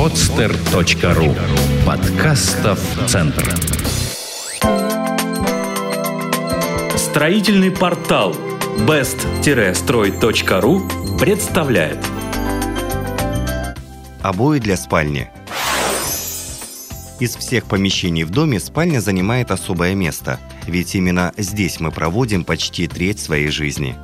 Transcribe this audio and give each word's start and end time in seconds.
podster.ru 0.00 1.36
Подкастов 1.84 2.80
Центр. 3.06 3.54
Строительный 6.96 7.70
портал 7.70 8.34
best-строй.ру 8.88 10.82
представляет. 11.18 11.98
Обои 14.22 14.58
для 14.58 14.78
спальни. 14.78 15.28
Из 17.18 17.36
всех 17.36 17.66
помещений 17.66 18.24
в 18.24 18.30
доме 18.30 18.58
спальня 18.58 19.00
занимает 19.00 19.50
особое 19.50 19.94
место, 19.94 20.40
ведь 20.66 20.94
именно 20.94 21.34
здесь 21.36 21.78
мы 21.78 21.90
проводим 21.90 22.44
почти 22.44 22.86
треть 22.86 23.20
своей 23.20 23.50
жизни. 23.50 23.96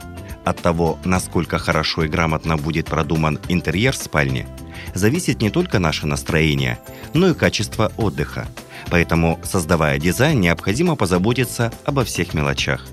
От 0.45 0.61
того, 0.61 0.99
насколько 1.07 1.57
хорошо 1.57 2.05
и 2.05 2.09
грамотно 2.09 2.59
будет 2.59 2.85
продуман 2.85 3.39
интерьер 3.49 3.97
спальни– 3.97 4.47
зависит 4.95 5.43
не 5.43 5.51
только 5.51 5.79
наше 5.79 6.07
настроение, 6.07 6.79
но 7.15 7.29
и 7.29 7.35
качество 7.35 7.93
отдыха. 7.97 8.47
Поэтому, 8.91 9.39
создавая 9.43 9.99
дизайн, 9.99 10.41
необходимо 10.41 10.97
позаботиться 10.97 11.73
обо 11.85 12.05
всех 12.05 12.35
мелочах. 12.35 12.87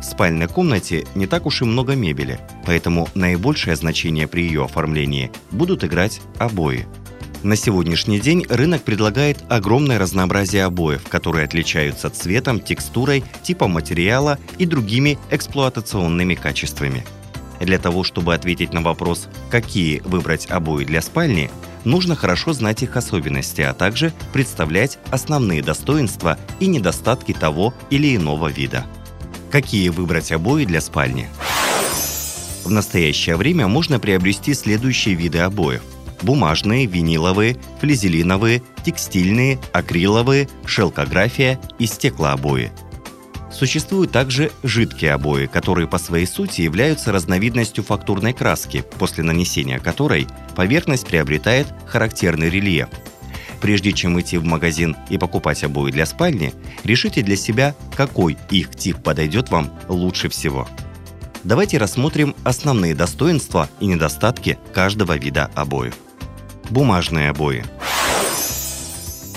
В 0.00 0.04
спальной 0.04 0.48
комнате 0.48 1.06
не 1.14 1.26
так 1.26 1.46
уж 1.46 1.62
и 1.62 1.64
много 1.64 1.94
мебели, 1.94 2.38
поэтому 2.66 3.08
наибольшее 3.14 3.74
значение 3.74 4.28
при 4.28 4.42
ее 4.42 4.64
оформлении 4.64 5.32
будут 5.50 5.82
играть 5.82 6.20
обои. 6.38 6.86
На 7.42 7.56
сегодняшний 7.56 8.20
день 8.20 8.46
рынок 8.48 8.82
предлагает 8.82 9.44
огромное 9.48 9.98
разнообразие 9.98 10.64
обоев, 10.64 11.08
которые 11.08 11.44
отличаются 11.44 12.08
цветом, 12.10 12.60
текстурой, 12.60 13.24
типом 13.42 13.72
материала 13.72 14.38
и 14.58 14.66
другими 14.66 15.18
эксплуатационными 15.30 16.34
качествами– 16.34 17.04
для 17.64 17.78
того, 17.78 18.04
чтобы 18.04 18.34
ответить 18.34 18.72
на 18.72 18.82
вопрос, 18.82 19.28
какие 19.50 20.00
выбрать 20.00 20.50
обои 20.50 20.84
для 20.84 21.02
спальни, 21.02 21.50
нужно 21.84 22.16
хорошо 22.16 22.52
знать 22.52 22.82
их 22.82 22.96
особенности, 22.96 23.60
а 23.60 23.74
также 23.74 24.12
представлять 24.32 24.98
основные 25.10 25.62
достоинства 25.62 26.38
и 26.60 26.66
недостатки 26.66 27.32
того 27.32 27.74
или 27.90 28.16
иного 28.16 28.48
вида. 28.48 28.86
Какие 29.50 29.88
выбрать 29.88 30.32
обои 30.32 30.64
для 30.64 30.80
спальни? 30.80 31.28
В 32.64 32.70
настоящее 32.70 33.36
время 33.36 33.68
можно 33.68 34.00
приобрести 34.00 34.54
следующие 34.54 35.14
виды 35.14 35.38
обоев. 35.38 35.82
Бумажные, 36.22 36.86
виниловые, 36.86 37.58
флизелиновые, 37.80 38.62
текстильные, 38.84 39.58
акриловые, 39.72 40.48
шелкография 40.64 41.60
и 41.78 41.86
стеклообои– 41.86 42.72
Существуют 43.54 44.10
также 44.10 44.50
жидкие 44.64 45.12
обои, 45.12 45.46
которые 45.46 45.86
по 45.86 45.98
своей 45.98 46.26
сути 46.26 46.62
являются 46.62 47.12
разновидностью 47.12 47.84
фактурной 47.84 48.32
краски, 48.32 48.84
после 48.98 49.22
нанесения 49.22 49.78
которой 49.78 50.26
поверхность 50.56 51.06
приобретает 51.06 51.68
характерный 51.86 52.50
рельеф. 52.50 52.88
Прежде 53.60 53.92
чем 53.92 54.20
идти 54.20 54.38
в 54.38 54.44
магазин 54.44 54.96
и 55.08 55.18
покупать 55.18 55.62
обои 55.62 55.92
для 55.92 56.04
спальни, 56.04 56.52
решите 56.82 57.22
для 57.22 57.36
себя, 57.36 57.76
какой 57.96 58.36
их 58.50 58.74
тип 58.74 58.98
подойдет 58.98 59.50
вам 59.50 59.72
лучше 59.88 60.28
всего. 60.28 60.66
Давайте 61.44 61.78
рассмотрим 61.78 62.34
основные 62.42 62.94
достоинства 62.94 63.68
и 63.78 63.86
недостатки 63.86 64.58
каждого 64.72 65.16
вида 65.16 65.48
обоев. 65.54 65.94
Бумажные 66.70 67.30
обои. 67.30 67.64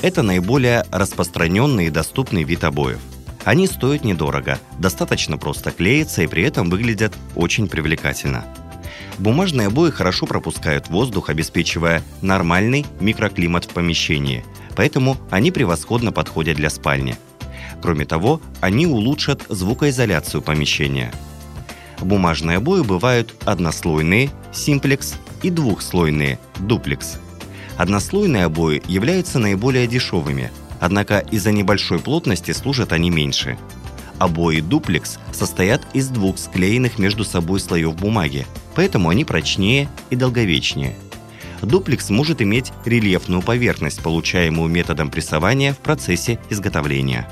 Это 0.01 0.23
наиболее 0.23 0.85
распространенный 0.91 1.85
и 1.85 1.91
доступный 1.91 2.43
вид 2.43 2.63
обоев– 2.63 2.99
они 3.47 3.65
стоят 3.65 4.03
недорого, 4.03 4.59
достаточно 4.77 5.37
просто 5.37 5.71
клеятся 5.71 6.21
и 6.21 6.27
при 6.27 6.43
этом 6.43 6.69
выглядят 6.69 7.13
очень 7.33 7.69
привлекательно. 7.69 8.43
Бумажные 9.19 9.67
обои 9.67 9.89
хорошо 9.89 10.25
пропускают 10.25 10.89
воздух, 10.89 11.29
обеспечивая 11.29 12.03
нормальный 12.21 12.85
микроклимат 12.99 13.63
в 13.63 13.69
помещении, 13.69 14.43
поэтому 14.75 15.15
они 15.31 15.51
превосходно 15.51 16.11
подходят 16.11 16.57
для 16.57 16.69
спальни. 16.69 17.15
Кроме 17.81 18.05
того, 18.05 18.41
они 18.59 18.85
улучшат 18.85 19.45
звукоизоляцию 19.47 20.41
помещения. 20.41 21.13
Бумажные 22.01 22.57
обои 22.57 22.81
бывают 22.81 23.33
однослойные, 23.45 24.29
симплекс 24.51 25.15
и 25.41 25.51
двухслойные, 25.51 26.37
дуплекс. 26.59 27.17
Однослойные 27.77 28.43
обои 28.43 28.83
являются 28.89 29.39
наиболее 29.39 29.87
дешевыми– 29.87 30.51
Однако 30.79 31.19
из-за 31.31 31.51
небольшой 31.51 31.99
плотности 31.99 32.51
служат 32.51 32.93
они 32.93 33.09
меньше. 33.09 33.57
Обои 34.19 34.61
дуплекс 34.61 35.19
состоят 35.31 35.81
из 35.93 36.09
двух 36.09 36.37
склеенных 36.37 36.97
между 36.97 37.23
собой 37.23 37.59
слоев 37.59 37.95
бумаги, 37.95 38.47
поэтому 38.75 39.09
они 39.09 39.25
прочнее 39.25 39.89
и 40.09 40.15
долговечнее. 40.15 40.95
Дуплекс 41.61 42.09
может 42.09 42.41
иметь 42.41 42.71
рельефную 42.85 43.41
поверхность, 43.41 44.01
получаемую 44.01 44.69
методом 44.69 45.09
прессования 45.09 45.73
в 45.73 45.79
процессе 45.79 46.39
изготовления. 46.49 47.27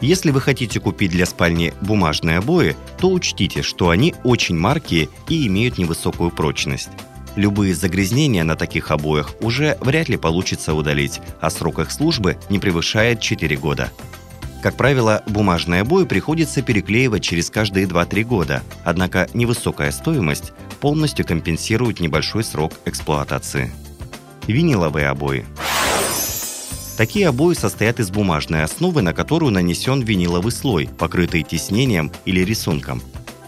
Если 0.00 0.30
вы 0.30 0.40
хотите 0.40 0.80
купить 0.80 1.12
для 1.12 1.26
спальни 1.26 1.72
бумажные 1.80 2.38
обои, 2.38 2.76
то 2.98 3.10
учтите, 3.10 3.62
что 3.62 3.90
они 3.90 4.14
очень 4.24 4.58
маркие 4.58 5.08
и 5.28 5.46
имеют 5.46 5.78
невысокую 5.78 6.30
прочность. 6.30 6.90
Любые 7.34 7.74
загрязнения 7.74 8.44
на 8.44 8.56
таких 8.56 8.90
обоях 8.90 9.34
уже 9.40 9.78
вряд 9.80 10.08
ли 10.08 10.16
получится 10.16 10.74
удалить, 10.74 11.20
а 11.40 11.48
срок 11.48 11.78
их 11.78 11.90
службы 11.90 12.36
не 12.50 12.58
превышает 12.58 13.20
4 13.20 13.56
года. 13.56 13.90
Как 14.62 14.76
правило, 14.76 15.22
бумажные 15.26 15.80
обои 15.80 16.04
приходится 16.04 16.62
переклеивать 16.62 17.24
через 17.24 17.50
каждые 17.50 17.86
2-3 17.86 18.22
года, 18.22 18.62
однако 18.84 19.28
невысокая 19.34 19.90
стоимость 19.90 20.52
полностью 20.80 21.26
компенсирует 21.26 22.00
небольшой 22.00 22.44
срок 22.44 22.74
эксплуатации. 22.84 23.72
Виниловые 24.46 25.08
обои. 25.08 25.46
Такие 26.98 27.28
обои 27.28 27.54
состоят 27.54 27.98
из 27.98 28.10
бумажной 28.10 28.62
основы, 28.62 29.00
на 29.02 29.14
которую 29.14 29.50
нанесен 29.50 30.02
виниловый 30.02 30.52
слой, 30.52 30.88
покрытый 30.98 31.42
тиснением 31.42 32.12
или 32.26 32.44
рисунком. 32.44 33.02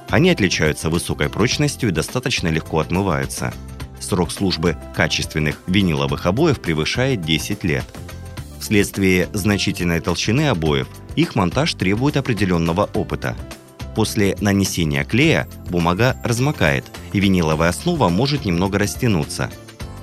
Они 0.09 0.31
отличаются 0.31 0.91
высокой 0.91 1.28
прочностью 1.28 1.91
и 1.91 1.93
достаточно 1.93 2.49
легко 2.49 2.78
отмываются– 2.78 3.53
Срок 4.04 4.31
службы 4.31 4.76
качественных 4.94 5.62
виниловых 5.66 6.26
обоев 6.26 6.60
превышает 6.60 7.22
10 7.22 7.65
лет. 7.65 7.84
Вследствие 8.60 9.31
значительной 9.32 10.00
толщины 10.00 10.48
обоев 10.48 10.88
их 11.16 11.34
монтаж 11.34 11.72
требует 11.72 12.19
определенного 12.19 12.91
опыта. 12.92 13.34
После 13.97 14.37
нанесения 14.41 15.04
клея 15.04 15.48
бумага 15.70 16.19
размокает, 16.22 16.84
и 17.15 17.20
виниловая 17.20 17.70
основа 17.70 18.10
может 18.10 18.44
немного 18.44 18.78
растянуться. 18.78 19.50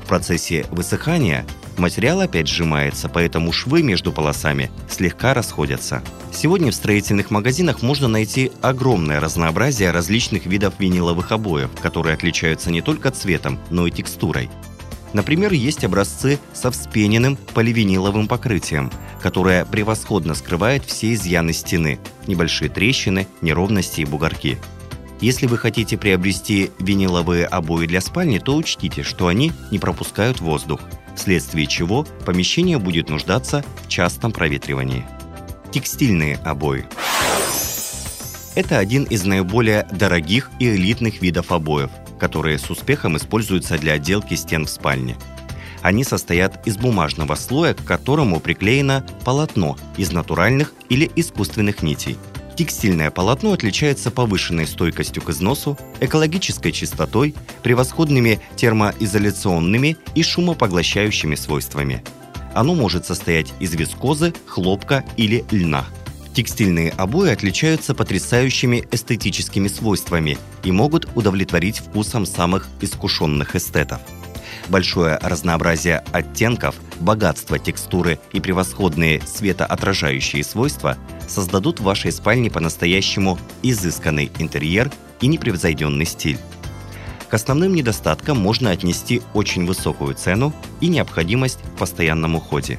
В 0.03 0.07
процессе 0.07 0.65
высыхания 0.71 1.45
Материал 1.77 2.21
опять 2.21 2.47
сжимается, 2.47 3.09
поэтому 3.09 3.51
швы 3.51 3.81
между 3.81 4.11
полосами 4.11 4.69
слегка 4.89 5.33
расходятся. 5.33 6.03
Сегодня 6.31 6.71
в 6.71 6.75
строительных 6.75 7.31
магазинах 7.31 7.81
можно 7.81 8.07
найти 8.07 8.51
огромное 8.61 9.19
разнообразие 9.19 9.91
различных 9.91 10.45
видов 10.45 10.75
виниловых 10.79 11.31
обоев, 11.31 11.69
которые 11.81 12.13
отличаются 12.13 12.71
не 12.71 12.81
только 12.81 13.11
цветом, 13.11 13.59
но 13.69 13.87
и 13.87 13.91
текстурой. 13.91 14.49
Например, 15.13 15.51
есть 15.51 15.83
образцы 15.83 16.39
со 16.53 16.71
вспененным 16.71 17.37
поливиниловым 17.53 18.27
покрытием, 18.27 18.91
которое 19.21 19.65
превосходно 19.65 20.35
скрывает 20.35 20.85
все 20.85 21.13
изъяны 21.13 21.51
стены, 21.53 21.99
небольшие 22.27 22.69
трещины, 22.69 23.27
неровности 23.41 24.01
и 24.01 24.05
бугорки. 24.05 24.57
Если 25.21 25.45
вы 25.45 25.59
хотите 25.59 25.97
приобрести 25.97 26.71
виниловые 26.79 27.45
обои 27.45 27.85
для 27.85 28.01
спальни, 28.01 28.39
то 28.39 28.55
учтите, 28.55 29.03
что 29.03 29.27
они 29.27 29.51
не 29.69 29.77
пропускают 29.77 30.41
воздух– 30.41 30.81
вследствие 31.15 31.67
чего 31.67 32.05
помещение 32.25 32.79
будет 32.79 33.09
нуждаться 33.09 33.63
в 33.83 33.87
частом 33.87 34.31
проветривании. 34.31 35.05
Текстильные 35.71 36.37
обои. 36.37 36.85
Это 38.55 38.79
один 38.79 39.03
из 39.03 39.23
наиболее 39.23 39.87
дорогих 39.91 40.49
и 40.59 40.69
элитных 40.75 41.21
видов 41.21 41.51
обоев, 41.51 41.91
которые 42.19 42.57
с 42.57 42.69
успехом 42.71 43.15
используются 43.15 43.77
для 43.77 43.93
отделки 43.93 44.33
стен 44.33 44.65
в 44.65 44.69
спальне. 44.69 45.15
Они 45.83 46.03
состоят 46.03 46.67
из 46.67 46.77
бумажного 46.77 47.35
слоя, 47.35 47.75
к 47.75 47.83
которому 47.83 48.39
приклеено 48.39 49.05
полотно 49.23 49.77
из 49.97 50.11
натуральных 50.11 50.73
или 50.89 51.09
искусственных 51.15 51.83
нитей– 51.83 52.17
Текстильное 52.61 53.09
полотно 53.09 53.53
отличается 53.53 54.11
повышенной 54.11 54.67
стойкостью 54.67 55.23
к 55.23 55.31
износу, 55.31 55.79
экологической 55.99 56.71
чистотой, 56.71 57.33
превосходными 57.63 58.39
термоизоляционными 58.55 59.97
и 60.13 60.21
шумопоглощающими 60.21 61.33
свойствами. 61.33 62.03
Оно 62.53 62.75
может 62.75 63.07
состоять 63.07 63.51
из 63.59 63.73
вискозы, 63.73 64.35
хлопка 64.45 65.03
или 65.17 65.43
льна. 65.49 65.85
Текстильные 66.35 66.91
обои 66.91 67.31
отличаются 67.31 67.95
потрясающими 67.95 68.87
эстетическими 68.91 69.67
свойствами 69.67 70.37
и 70.63 70.71
могут 70.71 71.09
удовлетворить 71.15 71.79
вкусом 71.79 72.27
самых 72.27 72.69
искушенных 72.79 73.55
эстетов. 73.55 74.01
Большое 74.69 75.17
разнообразие 75.21 76.03
оттенков, 76.11 76.75
богатство 76.99 77.59
текстуры 77.59 78.19
и 78.31 78.39
превосходные 78.39 79.21
светоотражающие 79.21 80.43
свойства 80.43 80.97
создадут 81.27 81.79
в 81.79 81.83
вашей 81.83 82.11
спальне 82.11 82.49
по-настоящему 82.49 83.37
изысканный 83.63 84.31
интерьер 84.39 84.91
и 85.19 85.27
непревзойденный 85.27 86.05
стиль. 86.05 86.39
К 87.29 87.35
основным 87.35 87.73
недостаткам 87.73 88.37
можно 88.37 88.71
отнести 88.71 89.21
очень 89.33 89.65
высокую 89.65 90.15
цену 90.15 90.53
и 90.81 90.87
необходимость 90.87 91.59
в 91.63 91.77
постоянном 91.77 92.35
уходе. 92.35 92.77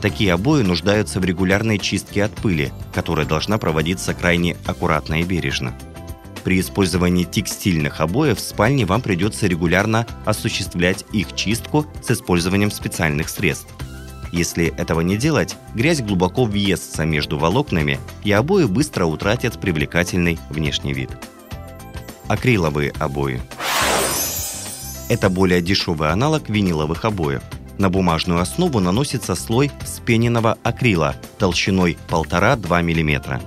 Такие 0.00 0.32
обои 0.32 0.62
нуждаются 0.62 1.20
в 1.20 1.24
регулярной 1.24 1.78
чистке 1.78 2.24
от 2.24 2.32
пыли, 2.32 2.72
которая 2.94 3.26
должна 3.26 3.58
проводиться 3.58 4.14
крайне 4.14 4.56
аккуратно 4.64 5.20
и 5.20 5.24
бережно. 5.24 5.74
При 6.44 6.60
использовании 6.60 7.24
текстильных 7.24 8.00
обоев 8.00 8.38
в 8.38 8.40
спальне 8.40 8.86
вам 8.86 9.02
придется 9.02 9.46
регулярно 9.46 10.06
осуществлять 10.24 11.04
их 11.12 11.34
чистку 11.34 11.86
с 12.02 12.10
использованием 12.10 12.70
специальных 12.70 13.28
средств. 13.28 13.68
Если 14.32 14.72
этого 14.76 15.00
не 15.00 15.16
делать, 15.16 15.56
грязь 15.74 16.00
глубоко 16.00 16.44
въестся 16.44 17.04
между 17.04 17.36
волокнами, 17.36 17.98
и 18.24 18.30
обои 18.30 18.64
быстро 18.64 19.06
утратят 19.06 19.60
привлекательный 19.60 20.38
внешний 20.50 20.94
вид. 20.94 21.10
Акриловые 22.28 22.92
обои– 22.98 23.42
это 25.10 25.28
более 25.28 25.60
дешевый 25.60 26.10
аналог 26.10 26.48
виниловых 26.48 27.04
обоев. 27.04 27.42
На 27.78 27.90
бумажную 27.90 28.40
основу 28.40 28.78
наносится 28.78 29.34
слой 29.34 29.72
спененного 29.84 30.56
акрила 30.62 31.16
толщиной 31.38 31.98
1,5-2 32.10 32.82
мм. 32.82 33.40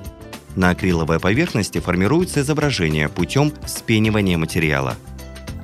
На 0.56 0.70
акриловой 0.70 1.20
поверхности 1.20 1.80
формируется 1.80 2.42
изображение 2.42 3.10
путем 3.10 3.52
спенивания 3.66 4.38
материала. 4.38 4.96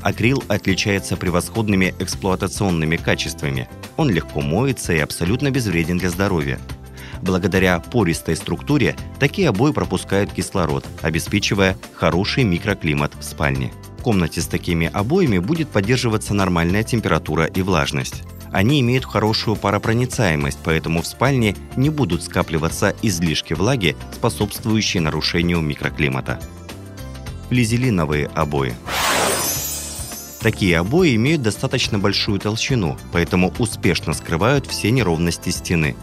Акрил 0.02 0.44
отличается 0.48 1.18
превосходными 1.18 1.94
эксплуатационными 2.00 2.96
качествами. 2.96 3.70
Он 3.98 4.10
легко 4.10 4.42
моется 4.42 4.94
и 4.94 5.00
абсолютно 5.00 5.52
безвреден 5.52 5.98
для 5.98 6.10
здоровья. 6.10 6.58
Благодаря 7.22 7.80
пористой 7.80 8.38
структуре 8.38 8.96
такие 9.20 9.50
обои 9.50 9.74
пропускают 9.74 10.32
кислород, 10.32 10.86
обеспечивая 11.02 11.78
хороший 11.94 12.46
микроклимат 12.46 13.14
в 13.20 13.24
спальне. 13.24 13.74
В 13.98 14.02
комнате 14.02 14.42
с 14.42 14.48
такими 14.48 14.90
обоями 14.92 15.40
будет 15.40 15.68
поддерживаться 15.70 16.34
нормальная 16.34 16.84
температура 16.84 17.46
и 17.46 17.62
влажность. 17.62 18.24
Они 18.52 18.82
имеют 18.82 19.06
хорошую 19.06 19.56
паропроницаемость, 19.56 20.60
поэтому 20.64 21.02
в 21.02 21.08
спальне 21.08 21.56
не 21.76 21.90
будут 21.90 22.24
скапливаться 22.24 22.96
излишки 23.02 23.54
влаги, 23.54 23.96
способствующие 24.14 25.02
нарушению 25.02 25.62
микроклимата. 25.62 26.40
Флизелиновые 27.50 28.28
обои. 28.36 28.76
Такие 30.42 30.80
обои 30.80 31.16
имеют 31.16 31.42
достаточно 31.42 32.00
большую 32.00 32.40
толщину, 32.40 32.98
поэтому 33.12 33.54
успешно 33.60 34.14
скрывают 34.14 34.66
все 34.68 34.90
неровности 34.90 35.50
стены. 35.50 35.96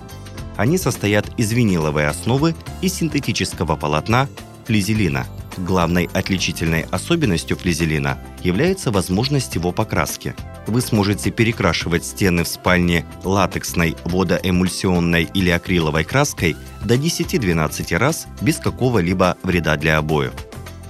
Они 0.56 0.78
состоят 0.78 1.26
из 1.38 1.52
виниловой 1.52 2.06
основы 2.06 2.54
и 2.82 2.88
синтетического 2.88 3.76
полотна 3.76 4.28
флизелина– 4.66 5.26
Главной 5.56 6.10
отличительной 6.12 6.82
особенностью 6.90 7.56
флизелина 7.56 8.18
является 8.42 8.90
возможность 8.90 9.54
его 9.54 9.72
покраски. 9.72 10.34
Вы 10.66 10.82
сможете 10.82 11.30
перекрашивать 11.30 12.04
стены 12.04 12.44
в 12.44 12.48
спальне 12.48 13.06
латексной, 13.24 13.96
водоэмульсионной 14.04 15.28
или 15.32 15.48
акриловой 15.48 16.04
краской 16.04 16.56
до 16.84 16.96
10-12 16.96 17.96
раз 17.96 18.26
без 18.42 18.58
какого-либо 18.58 19.38
вреда 19.42 19.76
для 19.76 19.96
обоев. 19.96 20.34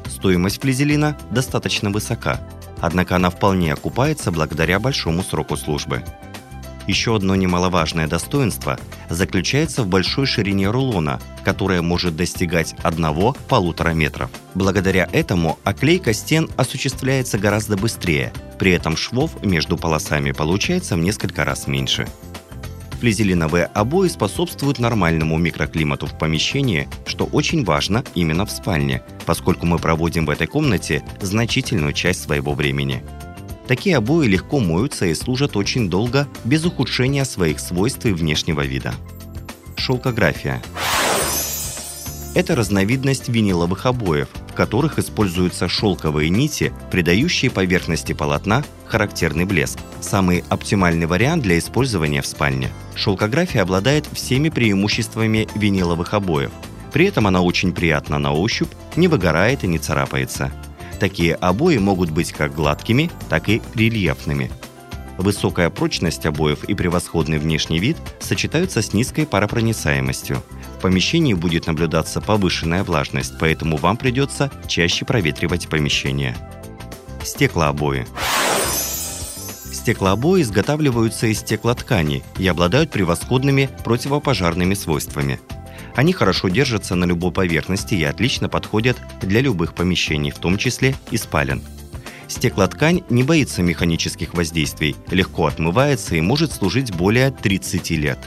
Стоимость 0.08 0.60
флизелина 0.60 1.16
достаточно 1.30 1.90
высока, 1.90 2.40
однако 2.80 3.14
она 3.16 3.30
вполне 3.30 3.72
окупается 3.72 4.32
благодаря 4.32 4.80
большому 4.80 5.22
сроку 5.22 5.56
службы. 5.56 6.02
Еще 6.88 7.14
одно 7.14 7.36
немаловажное 7.36 8.08
достоинство 8.08 8.78
заключается 9.10 9.82
в 9.82 9.88
большой 9.88 10.26
ширине 10.26 10.70
рулона, 10.70 11.20
которая 11.44 11.82
может 11.82 12.16
достигать 12.16 12.74
1-1,5 12.82 13.94
метров. 13.94 14.30
Благодаря 14.56 15.06
этому 15.12 15.58
оклейка 15.64 16.14
стен 16.14 16.48
осуществляется 16.56 17.36
гораздо 17.36 17.76
быстрее, 17.76 18.32
при 18.58 18.72
этом 18.72 18.96
швов 18.96 19.44
между 19.44 19.76
полосами 19.76 20.32
получается 20.32 20.96
в 20.96 20.98
несколько 20.98 21.44
раз 21.44 21.66
меньше. 21.66 22.08
Флизелиновые 23.00 23.66
обои 23.66 24.08
способствуют 24.08 24.78
нормальному 24.78 25.36
микроклимату 25.36 26.06
в 26.06 26.16
помещении, 26.16 26.88
что 27.04 27.26
очень 27.26 27.66
важно 27.66 28.02
именно 28.14 28.46
в 28.46 28.50
спальне, 28.50 29.02
поскольку 29.26 29.66
мы 29.66 29.78
проводим 29.78 30.24
в 30.24 30.30
этой 30.30 30.46
комнате 30.46 31.04
значительную 31.20 31.92
часть 31.92 32.22
своего 32.22 32.54
времени. 32.54 33.04
Такие 33.68 33.98
обои 33.98 34.26
легко 34.26 34.58
моются 34.58 35.04
и 35.04 35.14
служат 35.14 35.54
очень 35.58 35.90
долго, 35.90 36.26
без 36.44 36.64
ухудшения 36.64 37.26
своих 37.26 37.60
свойств 37.60 38.06
и 38.06 38.12
внешнего 38.12 38.62
вида. 38.64 38.94
Шелкография. 39.76 40.62
Это 42.34 42.54
разновидность 42.54 43.28
виниловых 43.28 43.84
обоев, 43.84 44.28
которых 44.56 44.98
используются 44.98 45.68
шелковые 45.68 46.30
нити, 46.30 46.72
придающие 46.90 47.50
поверхности 47.50 48.12
полотна 48.12 48.64
характерный 48.86 49.44
блеск. 49.44 49.78
Самый 50.00 50.42
оптимальный 50.48 51.06
вариант 51.06 51.44
для 51.44 51.58
использования 51.58 52.22
в 52.22 52.26
спальне. 52.26 52.70
Шелкография 52.96 53.62
обладает 53.62 54.08
всеми 54.12 54.48
преимуществами 54.48 55.46
виниловых 55.54 56.14
обоев. 56.14 56.50
При 56.92 57.06
этом 57.06 57.26
она 57.26 57.42
очень 57.42 57.72
приятна 57.72 58.18
на 58.18 58.32
ощупь, 58.32 58.72
не 58.96 59.06
выгорает 59.06 59.62
и 59.62 59.68
не 59.68 59.78
царапается. 59.78 60.50
Такие 60.98 61.34
обои 61.34 61.76
могут 61.76 62.10
быть 62.10 62.32
как 62.32 62.54
гладкими, 62.54 63.10
так 63.28 63.48
и 63.48 63.60
рельефными. 63.74 64.50
Высокая 65.18 65.70
прочность 65.70 66.26
обоев 66.26 66.64
и 66.64 66.74
превосходный 66.74 67.38
внешний 67.38 67.78
вид 67.78 67.96
сочетаются 68.20 68.82
с 68.82 68.92
низкой 68.92 69.26
паропроницаемостью. 69.26 70.42
В 70.78 70.82
помещении 70.82 71.34
будет 71.34 71.66
наблюдаться 71.66 72.20
повышенная 72.20 72.84
влажность, 72.84 73.34
поэтому 73.38 73.76
вам 73.76 73.96
придется 73.96 74.50
чаще 74.66 75.04
проветривать 75.04 75.68
помещение. 75.68 76.36
Стеклообои. 77.24 78.06
Стеклообои 79.72 80.42
изготавливаются 80.42 81.28
из 81.28 81.38
стеклоткани 81.40 82.22
и 82.38 82.46
обладают 82.46 82.90
превосходными 82.90 83.70
противопожарными 83.84 84.74
свойствами– 84.74 85.40
они 85.96 86.12
хорошо 86.12 86.48
держатся 86.48 86.94
на 86.94 87.06
любой 87.06 87.32
поверхности 87.32 87.94
и 87.94 88.04
отлично 88.04 88.50
подходят 88.50 88.98
для 89.22 89.40
любых 89.40 89.74
помещений, 89.74 90.30
в 90.30 90.38
том 90.38 90.58
числе 90.58 90.94
и 91.10 91.16
спален. 91.16 91.62
Стеклоткань 92.28 93.02
не 93.08 93.22
боится 93.22 93.62
механических 93.62 94.34
воздействий, 94.34 94.96
легко 95.10 95.46
отмывается 95.46 96.16
и 96.16 96.20
может 96.20 96.52
служить 96.52 96.92
более 96.94 97.30
30 97.30 97.90
лет. 97.92 98.18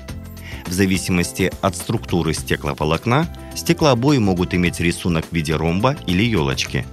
В 0.65 0.71
зависимости 0.71 1.51
от 1.61 1.75
структуры 1.75 2.33
стекловолокна, 2.33 3.27
стеклообои 3.55 4.19
могут 4.19 4.53
иметь 4.53 4.79
рисунок 4.79 5.25
в 5.29 5.33
виде 5.33 5.55
ромба 5.55 5.97
или 6.05 6.23
елочки. 6.23 6.85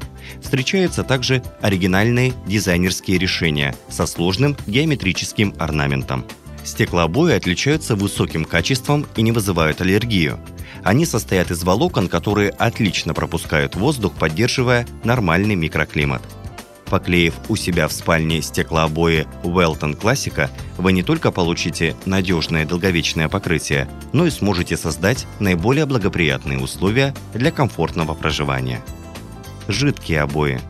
Встречаются 0.43 1.05
также 1.05 1.43
оригинальные 1.61 2.33
дизайнерские 2.47 3.19
решения 3.19 3.75
со 3.89 4.07
сложным 4.07 4.57
геометрическим 4.67 5.55
орнаментом. 5.59 6.25
Стеклообои 6.65 7.35
отличаются 7.35 7.95
высоким 7.95 8.45
качеством 8.45 9.07
и 9.15 9.23
не 9.23 9.31
вызывают 9.31 9.81
аллергию. 9.81 10.41
Они 10.83 11.07
состоят 11.07 11.51
из 11.51 11.63
волокон, 11.63 12.09
которые 12.09 12.51
отлично 12.51 13.15
пропускают 13.15 13.77
воздух, 13.77 14.15
поддерживая 14.15 14.87
нормальный 15.05 15.55
микроклимат. 15.55 16.23
Поклеив 16.91 17.35
у 17.49 17.57
себя 17.57 17.89
в 17.89 17.93
спальне 17.93 18.41
стеклообои 18.43 19.27
Welton 19.43 19.99
Classica, 19.99 20.49
вы 20.79 20.93
не 20.93 21.03
только 21.03 21.33
получите 21.33 21.97
надежное 22.05 22.65
долговечное 22.65 23.29
покрытие, 23.29 23.89
но 24.13 24.27
и 24.27 24.31
сможете 24.31 24.77
создать 24.77 25.27
наиболее 25.41 25.87
благоприятные 25.87 26.61
условия 26.61 27.15
для 27.35 27.51
комфортного 27.51 28.15
проживания. 28.15 28.83
Жидкие 29.67 30.21
обои. 30.21 30.61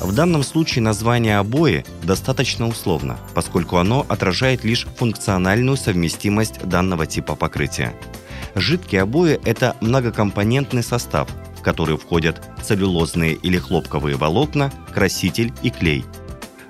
В 0.00 0.14
данном 0.14 0.42
случае 0.44 0.82
название 0.82 1.38
обои 1.38 1.84
достаточно 2.04 2.66
условно, 2.66 3.18
поскольку 3.34 3.76
оно 3.76 4.06
отражает 4.08 4.64
лишь 4.64 4.86
функциональную 4.96 5.76
совместимость 5.76 6.60
данного 6.64 7.06
типа 7.06 7.34
покрытия. 7.34 7.92
Жидкие 8.54 9.02
обои– 9.02 9.38
это 9.44 9.76
многокомпонентный 9.80 10.82
состав, 10.82 11.28
в 11.60 11.62
который 11.62 11.98
входят 11.98 12.40
целлюлозные 12.62 13.34
или 13.34 13.58
хлопковые 13.58 14.16
волокна, 14.16 14.72
краситель 14.94 15.52
и 15.62 15.68
клей. 15.68 16.06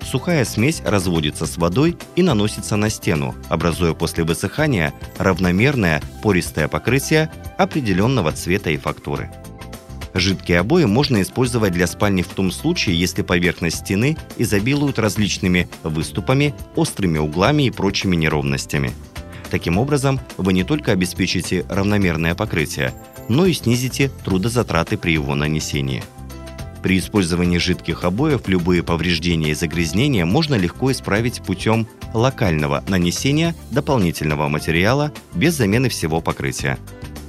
Сухая 0.03 0.45
смесь 0.45 0.83
разводится 0.85 1.47
с 1.47 1.57
водой 1.57 1.97
и 2.17 2.23
наносится 2.23 2.75
на 2.75 2.91
стену, 2.91 3.37
образуя 3.49 3.95
после 3.95 4.25
высыхания 4.25 4.93
равномерное 5.19 6.03
пористое 6.25 6.67
покрытие 6.67 7.31
определенного 7.57 8.33
цвета 8.33 8.71
и 8.71 8.77
фактуры. 8.77 9.31
Жидкие 10.13 10.59
обои 10.59 10.87
можно 10.87 11.23
использовать 11.23 11.73
для 11.73 11.87
спальни 11.87 12.23
в 12.23 12.29
том 12.29 12.51
случае, 12.51 12.99
если 12.99 13.23
поверхность 13.23 13.77
стены 13.77 14.17
изобилует 14.39 14.99
различными 14.99 15.69
выступами, 15.85 16.53
острыми 16.75 17.19
углами 17.19 17.63
и 17.65 17.71
прочими 17.71 18.17
неровностями– 18.17 18.91
Таким 19.51 19.79
образом, 19.79 20.21
вы 20.37 20.53
не 20.53 20.63
только 20.63 20.93
обеспечите 20.93 21.67
равномерное 21.69 22.35
покрытие, 22.35 22.95
но 23.29 23.47
и 23.47 23.53
снизите 23.53 24.11
трудозатраты 24.25 24.97
при 24.97 25.13
его 25.13 25.35
нанесении. 25.35 26.05
При 26.83 26.99
использовании 26.99 27.59
жидких 27.59 28.05
обоев 28.05 28.49
любые 28.49 28.83
повреждения 28.83 29.51
и 29.51 29.55
загрязнения 29.55 30.25
можно 30.25 30.55
легко 30.55 30.91
исправить 30.93 31.43
путем 31.43 31.87
локального 32.15 32.83
нанесения 32.89 33.55
дополнительного 33.71 34.49
материала 34.49 35.13
без 35.35 35.55
замены 35.55 35.91
всего 35.91 36.21
покрытия. 36.21 36.79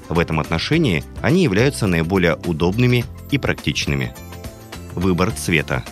В 0.08 0.20
этом 0.20 0.40
отношении 0.40 1.04
они 1.22 1.44
являются 1.44 1.88
наиболее 1.88 2.36
удобными 2.46 3.04
и 3.30 3.38
практичными. 3.38 4.14
Выбор 4.96 5.32
цвета. 5.32 5.84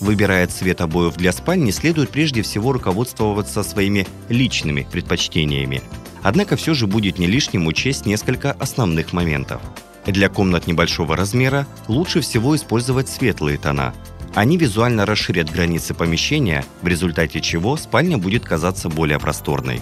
Выбирая 0.00 0.46
цвет 0.46 0.80
обоев 0.80 1.16
для 1.16 1.32
спальни, 1.32 1.70
следует 1.70 2.10
прежде 2.10 2.42
всего 2.42 2.72
руководствоваться 2.72 3.62
своими 3.62 4.06
личными 4.28 4.86
предпочтениями. 4.90 5.82
Однако 6.22 6.56
все 6.56 6.74
же 6.74 6.86
будет 6.86 7.18
не 7.18 7.26
лишним 7.26 7.66
учесть 7.66 8.06
несколько 8.06 8.52
основных 8.52 9.12
моментов. 9.12 9.60
Для 10.06 10.28
комнат 10.28 10.66
небольшого 10.66 11.16
размера 11.16 11.66
лучше 11.86 12.20
всего 12.20 12.56
использовать 12.56 13.08
светлые 13.08 13.58
тона. 13.58 13.94
Они 14.34 14.56
визуально 14.56 15.04
расширят 15.04 15.50
границы 15.50 15.94
помещения, 15.94 16.64
в 16.82 16.86
результате 16.86 17.40
чего 17.40 17.76
спальня 17.76 18.18
будет 18.18 18.44
казаться 18.44 18.88
более 18.88 19.18
просторной. 19.18 19.80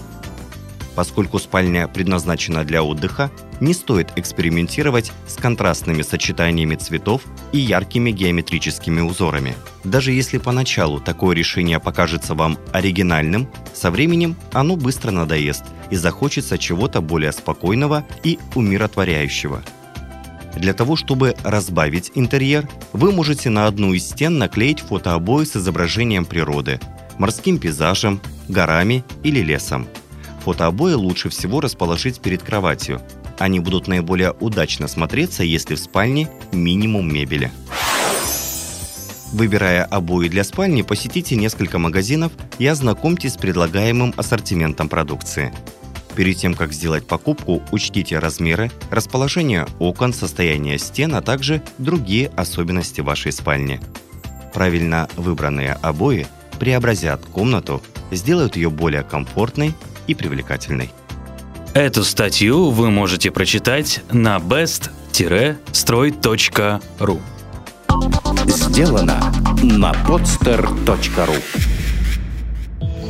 Поскольку 0.96 1.38
спальня 1.38 1.88
предназначена 1.88 2.64
для 2.64 2.82
отдыха, 2.82 3.30
не 3.60 3.74
стоит 3.74 4.08
экспериментировать 4.16 5.12
с 5.26 5.34
контрастными 5.34 6.00
сочетаниями 6.00 6.74
цветов 6.74 7.20
и 7.52 7.58
яркими 7.58 8.10
геометрическими 8.10 9.02
узорами. 9.02 9.54
Даже 9.84 10.12
если 10.12 10.38
поначалу 10.38 10.98
такое 10.98 11.36
решение 11.36 11.78
покажется 11.80 12.34
вам 12.34 12.58
оригинальным, 12.72 13.46
со 13.74 13.90
временем 13.90 14.36
оно 14.52 14.76
быстро 14.76 15.10
надоест 15.10 15.64
и 15.90 15.96
захочется 15.96 16.56
чего-то 16.56 17.02
более 17.02 17.32
спокойного 17.32 18.06
и 18.24 18.38
умиротворяющего. 18.54 19.62
Для 20.56 20.72
того, 20.72 20.96
чтобы 20.96 21.36
разбавить 21.44 22.12
интерьер, 22.14 22.66
вы 22.94 23.12
можете 23.12 23.50
на 23.50 23.66
одну 23.66 23.92
из 23.92 24.08
стен 24.08 24.38
наклеить 24.38 24.80
фотообои 24.80 25.44
с 25.44 25.56
изображением 25.56 26.24
природы, 26.24 26.80
морским 27.18 27.58
пейзажем, 27.58 28.22
горами 28.48 29.04
или 29.22 29.40
лесом– 29.40 29.86
Фотообои 30.46 30.92
лучше 30.92 31.28
всего 31.28 31.60
расположить 31.60 32.20
перед 32.20 32.40
кроватью. 32.40 33.02
Они 33.36 33.58
будут 33.58 33.88
наиболее 33.88 34.30
удачно 34.30 34.86
смотреться, 34.86 35.42
если 35.42 35.74
в 35.74 35.80
спальне 35.80 36.28
минимум 36.52 37.12
мебели. 37.12 37.50
Выбирая 39.32 39.82
обои 39.82 40.28
для 40.28 40.44
спальни, 40.44 40.82
посетите 40.82 41.34
несколько 41.34 41.80
магазинов 41.80 42.30
и 42.60 42.66
ознакомьтесь 42.68 43.32
с 43.32 43.36
предлагаемым 43.36 44.14
ассортиментом 44.16 44.88
продукции. 44.88 45.52
Перед 46.14 46.36
тем, 46.36 46.54
как 46.54 46.72
сделать 46.72 47.08
покупку, 47.08 47.60
учтите 47.72 48.20
размеры, 48.20 48.70
расположение 48.92 49.66
окон, 49.80 50.14
состояние 50.14 50.78
стен, 50.78 51.16
а 51.16 51.22
также 51.22 51.60
другие 51.78 52.28
особенности 52.36 53.00
вашей 53.00 53.32
спальни. 53.32 53.80
Правильно 54.54 55.08
выбранные 55.16 55.72
обои 55.82 56.28
преобразят 56.60 57.24
комнату, 57.32 57.82
сделают 58.12 58.54
ее 58.54 58.70
более 58.70 59.02
комфортной 59.02 59.74
и 60.06 60.14
привлекательной. 60.14 60.90
Эту 61.74 62.04
статью 62.04 62.70
вы 62.70 62.90
можете 62.90 63.30
прочитать 63.30 64.00
на 64.10 64.38
best-строй.ру 64.38 67.20
Сделано 68.46 69.32
на 69.62 69.92
podster.ru 69.92 71.42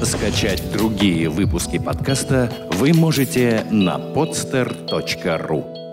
Скачать 0.04 0.72
другие 0.72 1.28
выпуски 1.28 1.78
подкаста 1.78 2.52
вы 2.72 2.92
можете 2.92 3.64
на 3.70 3.98
podster.ru 3.98 5.85